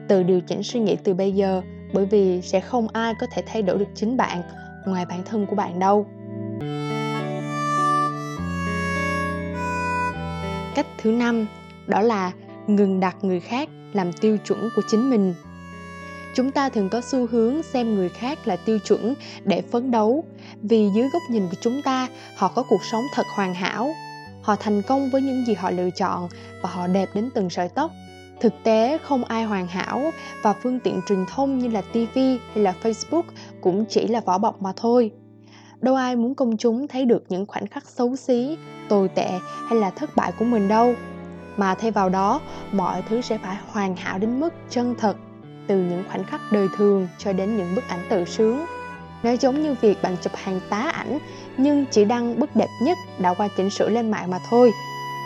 Tự 0.08 0.24
điều 0.24 0.42
chỉnh 0.42 0.64
suy 0.64 0.80
nghĩ 0.80 0.96
từ 1.04 1.14
bây 1.14 1.32
giờ, 1.32 1.62
bởi 1.94 2.06
vì 2.06 2.42
sẽ 2.42 2.60
không 2.60 2.88
ai 2.94 3.14
có 3.20 3.28
thể 3.32 3.44
thay 3.46 3.62
đổi 3.62 3.78
được 3.78 3.90
chính 3.96 4.18
bạn 4.18 4.42
ngoài 4.86 5.06
bản 5.06 5.24
thân 5.26 5.46
của 5.46 5.56
bạn 5.56 5.80
đâu. 5.80 6.06
Cách 10.76 10.88
thứ 10.98 11.12
năm, 11.12 11.48
đó 11.88 12.02
là 12.02 12.32
ngừng 12.68 13.00
đặt 13.00 13.16
người 13.22 13.40
khác 13.40 13.70
làm 13.94 14.14
tiêu 14.14 14.38
chuẩn 14.38 14.70
của 14.76 14.82
chính 14.88 15.10
mình. 15.10 15.34
Chúng 16.36 16.52
ta 16.52 16.70
thường 16.70 16.90
có 16.90 17.02
xu 17.02 17.28
hướng 17.28 17.64
xem 17.64 17.96
người 17.96 18.10
khác 18.10 18.48
là 18.48 18.56
tiêu 18.56 18.80
chuẩn 18.80 19.14
để 19.44 19.62
phấn 19.72 19.92
đấu, 19.92 20.24
vì 20.62 20.90
dưới 20.96 21.10
góc 21.14 21.22
nhìn 21.30 21.44
của 21.50 21.58
chúng 21.62 21.82
ta, 21.82 22.08
họ 22.36 22.52
có 22.56 22.64
cuộc 22.70 22.84
sống 22.92 23.04
thật 23.14 23.26
hoàn 23.36 23.54
hảo 23.54 23.94
họ 24.44 24.56
thành 24.56 24.82
công 24.82 25.10
với 25.10 25.22
những 25.22 25.46
gì 25.46 25.54
họ 25.54 25.72
lựa 25.72 25.90
chọn 25.90 26.28
và 26.62 26.70
họ 26.70 26.88
đẹp 26.88 27.10
đến 27.14 27.30
từng 27.34 27.50
sợi 27.50 27.70
tóc. 27.70 27.92
Thực 28.42 28.54
tế, 28.64 28.98
không 29.04 29.24
ai 29.24 29.44
hoàn 29.44 29.68
hảo 29.68 30.12
và 30.42 30.54
phương 30.54 30.80
tiện 30.80 31.02
truyền 31.08 31.26
thông 31.26 31.60
như 31.60 31.68
là 31.68 31.82
tv 31.82 32.18
hay 32.54 32.64
là 32.64 32.74
facebook 32.84 33.24
cũng 33.62 33.86
chỉ 33.90 34.08
là 34.08 34.20
vỏ 34.20 34.38
bọc 34.38 34.62
mà 34.62 34.74
thôi. 34.76 35.12
Đâu 35.80 35.96
ai 35.96 36.16
muốn 36.16 36.36
công 36.36 36.58
chúng 36.58 36.88
thấy 36.88 37.06
được 37.06 37.24
những 37.30 37.46
khoảnh 37.46 37.68
khắc 37.68 37.90
xấu 37.90 38.16
xí, 38.16 38.58
tồi 38.90 39.08
tệ 39.08 39.30
hay 39.68 39.80
là 39.80 39.90
thất 39.90 40.16
bại 40.16 40.32
của 40.40 40.46
mình 40.46 40.68
đâu. 40.68 40.94
Mà 41.58 41.76
thay 41.76 41.92
vào 41.92 42.10
đó, 42.10 42.42
mọi 42.72 43.04
thứ 43.10 43.22
sẽ 43.22 43.38
phải 43.38 43.58
hoàn 43.68 43.96
hảo 43.96 44.20
đến 44.20 44.40
mức 44.40 44.54
chân 44.70 44.96
thật, 45.00 45.16
từ 45.68 45.78
những 45.78 46.04
khoảnh 46.10 46.24
khắc 46.24 46.42
đời 46.52 46.68
thường 46.78 47.08
cho 47.18 47.34
đến 47.34 47.58
những 47.58 47.76
bức 47.76 47.88
ảnh 47.88 48.06
tự 48.10 48.26
sướng 48.26 48.66
nó 49.24 49.32
giống 49.32 49.64
như 49.64 49.76
việc 49.82 50.02
bạn 50.02 50.16
chụp 50.22 50.36
hàng 50.36 50.60
tá 50.70 50.92
ảnh, 50.94 51.20
nhưng 51.58 51.86
chỉ 51.86 52.06
đăng 52.06 52.40
bức 52.40 52.56
đẹp 52.56 52.70
nhất 52.82 52.98
đã 53.20 53.34
qua 53.34 53.48
chỉnh 53.58 53.70
sửa 53.70 53.90
lên 53.90 54.12
mạng 54.12 54.32
mà 54.32 54.40
thôi. 54.50 54.72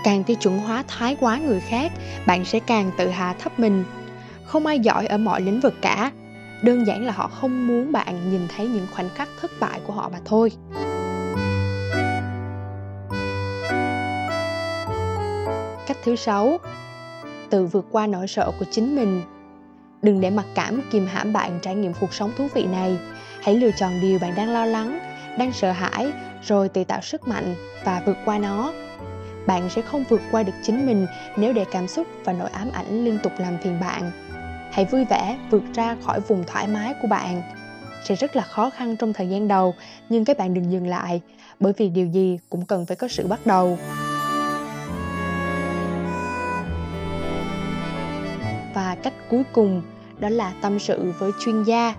Càng 0.04 0.24
tiêu 0.24 0.36
chuẩn 0.36 0.60
hóa 0.60 0.84
thái 0.88 1.18
quá 1.20 1.38
người 1.38 1.60
khác, 1.60 1.92
bạn 2.28 2.46
sẽ 2.46 2.60
càng 2.60 2.92
tự 2.98 3.10
hạ 3.10 3.36
thấp 3.40 3.60
mình. 3.60 3.84
Không 4.46 4.66
ai 4.66 4.80
giỏi 4.80 5.08
ở 5.08 5.18
mọi 5.18 5.42
lĩnh 5.42 5.60
vực 5.60 5.74
cả. 5.82 6.12
Đơn 6.64 6.88
giản 6.88 7.06
là 7.06 7.12
họ 7.12 7.28
không 7.28 7.68
muốn 7.68 7.92
bạn 7.92 8.32
nhìn 8.32 8.48
thấy 8.56 8.68
những 8.68 8.88
khoảnh 8.96 9.10
khắc 9.10 9.30
thất 9.42 9.52
bại 9.60 9.80
của 9.88 9.94
họ 9.94 10.10
mà 10.10 10.20
thôi. 10.26 10.52
Cách 15.88 15.98
thứ 16.04 16.16
sáu, 16.16 16.58
tự 17.50 17.66
vượt 17.66 17.86
qua 17.92 18.08
nỗi 18.08 18.28
sợ 18.28 18.52
của 18.60 18.66
chính 18.72 18.96
mình 18.96 19.22
đừng 20.02 20.22
để 20.22 20.30
mặc 20.30 20.46
cảm 20.56 20.82
kìm 20.92 21.08
hãm 21.08 21.34
bạn 21.34 21.60
trải 21.62 21.76
nghiệm 21.76 21.94
cuộc 22.00 22.14
sống 22.14 22.32
thú 22.38 22.48
vị 22.54 22.64
này. 22.64 22.98
Hãy 23.42 23.56
lựa 23.56 23.72
chọn 23.72 24.02
điều 24.02 24.20
bạn 24.20 24.36
đang 24.36 24.50
lo 24.50 24.66
lắng, 24.66 25.00
đang 25.38 25.54
sợ 25.54 25.72
hãi, 25.72 26.12
rồi 26.44 26.70
tự 26.70 26.84
tạo 26.84 27.02
sức 27.02 27.28
mạnh 27.28 27.56
và 27.84 28.02
vượt 28.06 28.18
qua 28.26 28.38
nó. 28.38 28.74
Bạn 29.48 29.70
sẽ 29.70 29.82
không 29.82 30.04
vượt 30.10 30.22
qua 30.32 30.44
được 30.44 30.54
chính 30.64 30.86
mình 30.86 31.06
nếu 31.38 31.54
để 31.54 31.66
cảm 31.72 31.88
xúc 31.88 32.08
và 32.24 32.34
nỗi 32.34 32.50
ám 32.50 32.70
ảnh 32.74 33.06
liên 33.06 33.20
tục 33.24 33.32
làm 33.38 33.58
phiền 33.64 33.80
bạn. 33.80 34.12
Hãy 34.72 34.86
vui 34.86 35.06
vẻ 35.06 35.38
vượt 35.50 35.64
ra 35.74 35.96
khỏi 36.06 36.20
vùng 36.20 36.44
thoải 36.44 36.68
mái 36.68 36.94
của 37.02 37.08
bạn. 37.08 37.42
Sẽ 38.04 38.16
rất 38.16 38.36
là 38.36 38.42
khó 38.42 38.70
khăn 38.70 38.96
trong 38.96 39.14
thời 39.14 39.30
gian 39.30 39.48
đầu, 39.48 39.76
nhưng 40.10 40.26
các 40.26 40.38
bạn 40.38 40.54
đừng 40.54 40.72
dừng 40.72 40.88
lại, 40.88 41.22
bởi 41.60 41.74
vì 41.78 41.90
điều 41.90 42.08
gì 42.08 42.40
cũng 42.50 42.66
cần 42.66 42.86
phải 42.86 42.98
có 42.98 43.08
sự 43.08 43.28
bắt 43.28 43.40
đầu. 43.46 43.78
Cách 49.04 49.14
cuối 49.30 49.44
cùng, 49.54 49.82
đó 50.20 50.30
là 50.30 50.54
tâm 50.62 50.80
sự 50.80 51.14
với 51.20 51.32
chuyên 51.40 51.64
gia. 51.64 51.96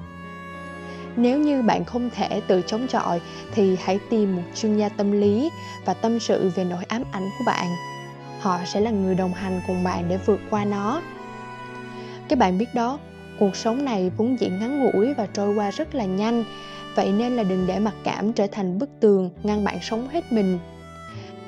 Nếu 1.17 1.39
như 1.39 1.63
bạn 1.63 1.85
không 1.85 2.11
thể 2.11 2.41
tự 2.41 2.63
chống 2.67 2.87
chọi, 2.89 3.21
thì 3.55 3.77
hãy 3.83 3.99
tìm 4.11 4.37
một 4.37 4.43
chuyên 4.55 4.77
gia 4.77 4.89
tâm 4.89 5.13
lý 5.13 5.51
và 5.85 5.95
tâm 5.95 6.21
sự 6.21 6.51
về 6.55 6.65
nỗi 6.65 6.85
ám 6.85 7.03
ảnh 7.13 7.29
của 7.39 7.45
bạn. 7.47 7.67
Họ 8.41 8.59
sẽ 8.67 8.81
là 8.81 8.91
người 8.91 9.15
đồng 9.15 9.35
hành 9.35 9.61
cùng 9.67 9.85
bạn 9.85 10.05
để 10.09 10.19
vượt 10.27 10.41
qua 10.51 10.65
nó. 10.65 11.03
Các 12.29 12.39
bạn 12.39 12.59
biết 12.59 12.75
đó, 12.75 12.99
cuộc 13.39 13.57
sống 13.57 13.85
này 13.85 14.11
vốn 14.17 14.41
dĩ 14.41 14.49
ngắn 14.49 14.81
ngủi 14.81 15.15
và 15.15 15.27
trôi 15.27 15.55
qua 15.55 15.71
rất 15.71 15.95
là 15.95 16.05
nhanh. 16.05 16.45
Vậy 16.95 17.13
nên 17.13 17.37
là 17.37 17.43
đừng 17.43 17.67
để 17.67 17.79
mặc 17.79 17.95
cảm 18.05 18.33
trở 18.33 18.47
thành 18.47 18.79
bức 18.79 18.91
tường 19.01 19.31
ngăn 19.43 19.65
bạn 19.65 19.79
sống 19.83 20.09
hết 20.09 20.33
mình. 20.33 20.59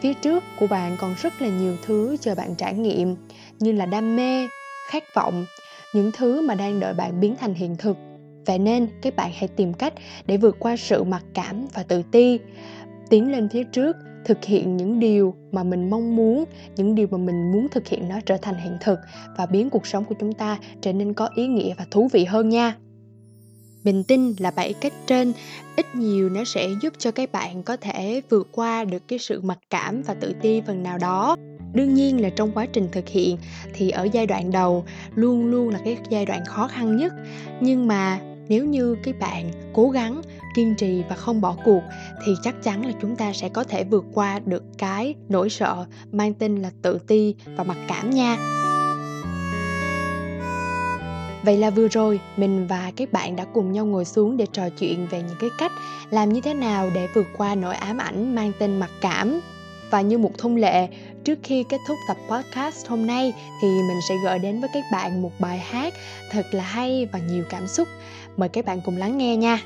Phía 0.01 0.15
trước 0.15 0.45
của 0.59 0.67
bạn 0.67 0.97
còn 1.01 1.15
rất 1.23 1.43
là 1.43 1.49
nhiều 1.49 1.77
thứ 1.87 2.17
chờ 2.21 2.35
bạn 2.35 2.55
trải 2.55 2.75
nghiệm, 2.75 3.17
như 3.59 3.73
là 3.73 3.87
đam 3.87 4.17
mê 4.17 4.49
khát 4.91 5.15
vọng. 5.15 5.47
Những 5.95 6.11
thứ 6.13 6.41
mà 6.41 6.55
đang 6.55 6.81
đợi 6.81 6.95
bạn 6.95 7.21
biến 7.21 7.37
thành 7.41 7.55
hiện 7.55 7.77
thực. 7.77 7.97
Vậy 8.47 8.59
nên, 8.59 8.89
các 9.03 9.17
bạn 9.17 9.31
hãy 9.35 9.49
tìm 9.49 9.73
cách 9.73 9.95
để 10.27 10.37
vượt 10.37 10.57
qua 10.59 10.77
sự 10.77 11.05
mặc 11.05 11.25
cảm 11.35 11.67
và 11.75 11.83
tự 11.83 12.03
ti. 12.13 12.39
Tiến 13.11 13.33
lên 13.33 13.49
phía 13.49 13.65
trước, 13.65 13.97
thực 14.25 14.45
hiện 14.45 14.77
những 14.77 15.01
điều 15.01 15.35
mà 15.53 15.63
mình 15.63 15.91
mong 15.91 16.17
muốn, 16.17 16.45
những 16.77 16.95
điều 16.95 17.07
mà 17.11 17.19
mình 17.19 17.53
muốn 17.53 17.69
thực 17.69 17.89
hiện 17.89 18.09
nó 18.09 18.21
trở 18.27 18.37
thành 18.37 18.55
hiện 18.55 18.77
thực 18.81 18.99
và 19.37 19.47
biến 19.47 19.71
cuộc 19.71 19.87
sống 19.87 20.05
của 20.05 20.15
chúng 20.21 20.33
ta 20.33 20.59
trở 20.81 20.93
nên 20.93 21.15
có 21.15 21.29
ý 21.35 21.47
nghĩa 21.47 21.75
và 21.79 21.87
thú 21.91 22.09
vị 22.13 22.25
hơn 22.25 22.49
nha. 22.49 22.77
Mình 23.85 24.05
tin 24.05 24.35
là 24.39 24.51
bảy 24.51 24.73
cách 24.73 24.93
trên, 25.07 25.33
ít 25.77 25.87
nhiều 25.95 26.29
nó 26.29 26.45
sẽ 26.45 26.69
giúp 26.83 26.93
cho 26.99 27.11
các 27.11 27.33
bạn 27.33 27.63
có 27.63 27.77
thể 27.77 28.23
vượt 28.31 28.49
qua 28.53 28.85
được 28.85 29.09
cái 29.09 29.19
sự 29.19 29.41
mặc 29.41 29.59
cảm 29.71 30.03
và 30.03 30.15
tự 30.15 30.33
ti 30.43 30.61
phần 30.67 30.83
nào 30.83 30.99
đó 30.99 31.37
đương 31.73 31.95
nhiên 31.95 32.21
là 32.21 32.29
trong 32.29 32.53
quá 32.53 32.67
trình 32.67 32.89
thực 32.93 33.09
hiện 33.09 33.37
thì 33.75 33.91
ở 33.91 34.09
giai 34.13 34.27
đoạn 34.27 34.51
đầu 34.53 34.85
luôn 35.15 35.47
luôn 35.47 35.69
là 35.69 35.81
cái 35.85 35.99
giai 36.11 36.27
đoạn 36.27 36.45
khó 36.45 36.69
khăn 36.69 36.97
nhất 36.97 37.13
nhưng 37.61 37.87
mà 37.87 38.21
nếu 38.49 38.65
như 38.65 38.97
các 39.05 39.19
bạn 39.21 39.51
cố 39.73 39.91
gắng 39.91 40.23
kiên 40.57 40.75
trì 40.75 41.03
và 41.09 41.17
không 41.17 41.41
bỏ 41.41 41.57
cuộc 41.65 41.83
thì 42.25 42.33
chắc 42.43 42.63
chắn 42.63 42.87
là 42.87 42.93
chúng 43.03 43.17
ta 43.17 43.33
sẽ 43.33 43.49
có 43.49 43.65
thể 43.65 43.85
vượt 43.85 44.05
qua 44.15 44.41
được 44.45 44.63
cái 44.79 45.15
nỗi 45.29 45.51
sợ 45.51 45.87
mang 46.13 46.35
tên 46.35 46.57
là 46.57 46.71
tự 46.83 46.99
ti 47.07 47.35
và 47.57 47.65
mặc 47.65 47.77
cảm 47.89 48.11
nha 48.11 48.37
Vậy 51.43 51.57
là 51.57 51.71
vừa 51.71 51.89
rồi 51.89 52.21
mình 52.37 52.67
và 52.67 52.93
các 52.97 53.13
bạn 53.13 53.37
đã 53.37 53.45
cùng 53.45 53.73
nhau 53.73 53.87
ngồi 53.87 54.05
xuống 54.05 54.37
để 54.37 54.47
trò 54.53 54.69
chuyện 54.69 55.07
về 55.11 55.23
những 55.23 55.37
cái 55.41 55.51
cách 55.59 55.73
làm 56.11 56.33
như 56.33 56.41
thế 56.41 56.55
nào 56.55 56.91
để 56.95 57.09
vượt 57.15 57.27
qua 57.37 57.55
nỗi 57.55 57.75
ám 57.75 57.99
ảnh 57.99 58.35
mang 58.35 58.53
tên 58.59 58.81
mặc 58.81 58.91
cảm. 59.01 59.41
Và 59.91 60.01
như 60.01 60.19
một 60.19 60.39
thông 60.39 60.57
lệ, 60.57 60.89
trước 61.25 61.39
khi 61.43 61.65
kết 61.69 61.79
thúc 61.89 61.97
tập 62.09 62.17
podcast 62.31 62.87
hôm 62.89 63.07
nay 63.07 63.33
thì 63.63 63.69
mình 63.69 64.01
sẽ 64.09 64.15
gửi 64.25 64.39
đến 64.39 64.61
với 64.61 64.71
các 64.75 64.85
bạn 64.93 65.23
một 65.23 65.33
bài 65.39 65.59
hát 65.59 65.95
thật 66.31 66.47
là 66.53 66.65
hay 66.65 67.09
và 67.13 67.19
nhiều 67.19 67.45
cảm 67.51 67.67
xúc. 67.67 67.89
Mời 68.37 68.49
các 68.49 68.65
bạn 68.65 68.81
cùng 68.85 68.97
lắng 68.97 69.19
nghe 69.19 69.37
nha. 69.37 69.59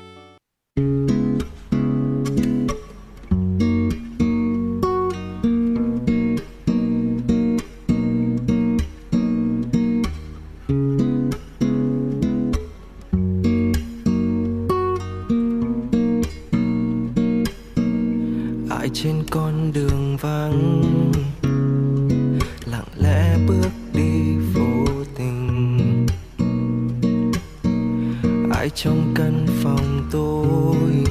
Trong 28.75 29.13
căn 29.15 29.45
phòng 29.63 30.07
tôi. 30.11 31.03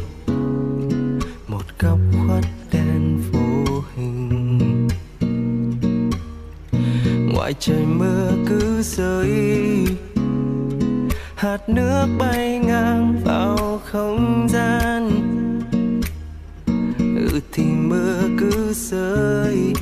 Một 1.48 1.62
góc 1.78 1.98
khuất 2.26 2.44
đen 2.72 3.18
vô 3.32 3.82
hình. 3.96 4.88
Ngoài 7.32 7.54
trời 7.60 7.84
mưa 7.86 8.30
cứ 8.46 8.82
rơi, 8.82 9.30
hạt 11.34 11.68
nước 11.68 12.06
bay 12.18 12.58
ngang 12.58 13.20
vào 13.24 13.80
không 13.84 14.46
gian. 14.50 15.10
Ừ 16.98 17.40
thì 17.52 17.64
mưa 17.64 18.22
cứ 18.38 18.72
rơi 18.72 19.72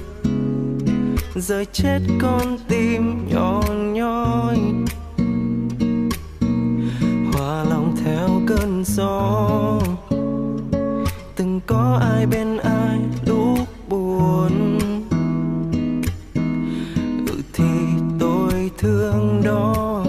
rơi 1.35 1.67
chết 1.73 2.01
con 2.21 2.59
tim 2.69 3.29
nhỏ 3.29 3.63
nhói 3.73 4.59
gió. 8.97 9.81
Từng 11.37 11.61
có 11.67 12.01
ai 12.03 12.27
bên 12.27 12.59
ai 12.59 12.99
lúc 13.27 13.59
buồn. 13.89 14.79
Ừ 17.27 17.43
thì 17.53 17.65
tôi 18.21 18.71
thương 18.79 19.43
đó. 19.45 20.05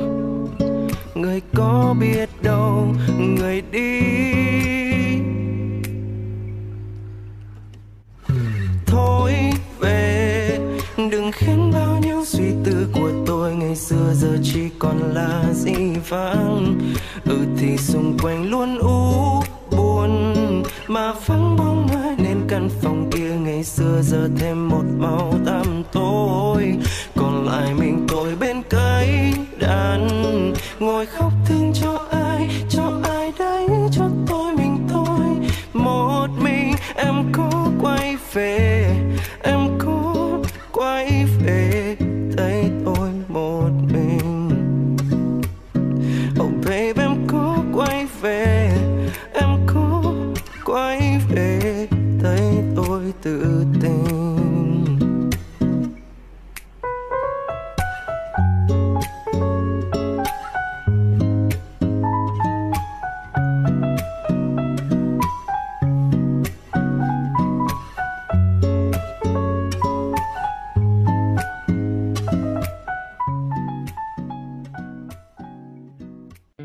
Người 1.16 1.42
có 1.54 1.96
biết 2.00 2.30
đâu, 2.42 2.88
người 3.20 3.62
đi. 3.72 4.02
Thôi 8.86 9.34
về, 9.80 10.60
đừng 10.98 11.32
khiến 11.34 11.72
bao 11.74 12.00
nhiêu 12.02 12.25
suy 12.25 12.62
ngày 13.74 13.80
xưa 13.80 14.13
giờ 14.13 14.38
chỉ 14.44 14.60
còn 14.80 15.13
là 15.13 15.44
dĩ 15.53 15.75
vãng. 16.10 16.80
Ừ 17.25 17.38
thì 17.58 17.77
xung 17.77 18.18
quanh 18.22 18.50
luôn 18.50 18.77
u 18.77 19.44
buồn, 19.72 20.34
mà 20.88 21.13
vắng 21.25 21.58
bóng 21.58 21.88
ai 22.03 22.15
nên 22.18 22.38
căn 22.48 22.70
phòng 22.82 23.10
kia 23.12 23.36
ngày 23.44 23.63
xưa 23.63 24.01
giờ 24.01 24.30
thêm 24.38 24.70
một 24.70 24.84
màu 24.98 25.34
tăm 25.46 25.84
tối. 25.92 26.75
Còn 27.15 27.46
lại 27.46 27.74
mình 27.74 28.08
tôi 28.08 28.36
bên 28.36 28.62
cây 28.70 29.34
đàn, 29.60 30.08
ngồi 30.80 31.06
khóc 31.06 31.32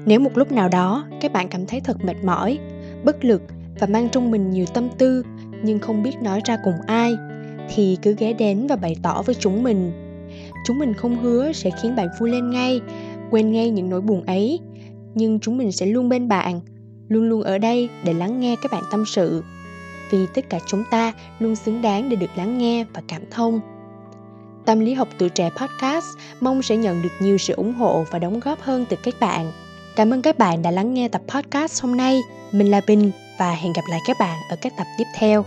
Nếu 0.09 0.21
một 0.21 0.39
lúc 0.39 0.53
nào 0.53 0.69
đó 0.69 1.05
các 1.21 1.33
bạn 1.33 1.49
cảm 1.49 1.67
thấy 1.67 1.81
thật 1.81 2.05
mệt 2.05 2.25
mỏi, 2.25 2.59
bất 3.05 3.25
lực 3.25 3.43
và 3.81 3.87
mang 3.87 4.09
trong 4.09 4.31
mình 4.31 4.51
nhiều 4.51 4.67
tâm 4.75 4.89
tư 4.99 5.23
nhưng 5.63 5.79
không 5.79 6.03
biết 6.03 6.17
nói 6.23 6.41
ra 6.45 6.57
cùng 6.65 6.75
ai 6.87 7.17
thì 7.75 7.99
cứ 8.03 8.15
ghé 8.19 8.33
đến 8.33 8.67
và 8.67 8.77
bày 8.77 8.97
tỏ 9.03 9.23
với 9.23 9.35
chúng 9.35 9.63
mình. 9.63 9.93
Chúng 10.67 10.79
mình 10.79 10.95
không 10.95 11.23
hứa 11.23 11.53
sẽ 11.53 11.71
khiến 11.83 11.97
bạn 11.97 12.09
vui 12.21 12.31
lên 12.31 12.51
ngay, 12.51 12.81
quên 13.31 13.53
ngay 13.53 13.71
những 13.71 13.91
nỗi 13.91 14.01
buồn 14.01 14.25
ấy, 14.27 14.61
nhưng 15.15 15.41
chúng 15.41 15.59
mình 15.59 15.73
sẽ 15.73 15.87
luôn 15.87 16.09
bên 16.09 16.29
bạn, 16.29 16.61
luôn 17.09 17.29
luôn 17.29 17.43
ở 17.43 17.59
đây 17.59 17.89
để 18.05 18.13
lắng 18.13 18.41
nghe 18.41 18.57
các 18.63 18.73
bạn 18.73 18.83
tâm 18.91 19.05
sự. 19.07 19.43
Vì 20.11 20.27
tất 20.35 20.51
cả 20.51 20.59
chúng 20.67 20.85
ta 20.91 21.13
luôn 21.39 21.57
xứng 21.57 21.83
đáng 21.83 22.09
để 22.09 22.17
được 22.17 22.31
lắng 22.37 22.59
nghe 22.59 22.85
và 22.95 23.03
cảm 23.09 23.23
thông. 23.31 23.61
Tâm 24.65 24.81
lý 24.81 24.95
học 24.95 25.09
tuổi 25.19 25.29
trẻ 25.29 25.51
podcast 25.57 26.07
mong 26.41 26.63
sẽ 26.63 26.77
nhận 26.77 27.03
được 27.03 27.13
nhiều 27.21 27.39
sự 27.39 27.55
ủng 27.55 27.75
hộ 27.75 28.05
và 28.11 28.19
đóng 28.19 28.41
góp 28.41 28.61
hơn 28.61 28.85
từ 28.89 28.97
các 29.03 29.15
bạn. 29.21 29.53
Cảm 29.99 30.11
ơn 30.11 30.23
các 30.23 30.39
bạn 30.39 30.63
đã 30.63 30.71
lắng 30.71 30.95
nghe 30.95 31.09
tập 31.09 31.23
podcast 31.29 31.83
hôm 31.83 31.97
nay. 31.97 32.21
Mình 32.53 32.71
là 32.71 32.81
Bình 32.87 33.11
và 33.39 33.51
hẹn 33.51 33.73
gặp 33.73 33.83
lại 33.91 34.01
các 34.07 34.17
bạn 34.21 34.39
ở 34.51 34.57
các 34.61 34.73
tập 34.77 34.87
tiếp 34.99 35.05
theo. 35.19 35.45